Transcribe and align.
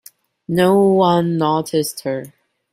No 0.47 0.79
one 0.79 1.37
noticed 1.37 1.99
her. 2.05 2.33